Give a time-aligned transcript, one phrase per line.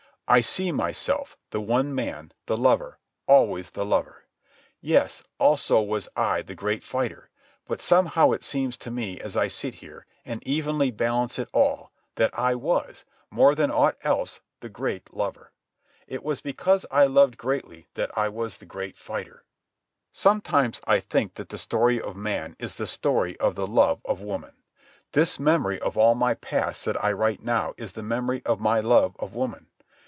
[0.27, 4.23] I see myself, the one man, the lover, always the lover.
[4.79, 7.29] Yes, also was I the great fighter,
[7.67, 11.91] but somehow it seems to me as I sit here and evenly balance it all,
[12.15, 15.51] that I was, more than aught else, the great lover.
[16.07, 19.43] It was because I loved greatly that I was the great fighter.
[20.13, 24.21] Sometimes I think that the story of man is the story of the love of
[24.21, 24.53] woman.
[25.11, 28.79] This memory of all my past that I write now is the memory of my
[28.79, 29.67] love of woman.